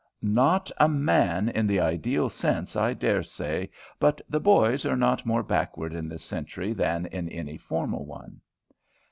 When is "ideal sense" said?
1.79-2.75